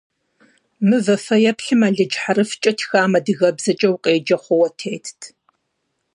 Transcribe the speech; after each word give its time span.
Мывэ 0.87 1.15
фэеплъым 1.25 1.81
алыдж 1.87 2.15
хьэрфкӏэ 2.21 2.71
тхам 2.77 3.11
адыгэбзэкӏэ 3.17 3.89
укъеджэ 3.93 4.37
хъууэ 4.43 4.67
тетт. 4.77 5.19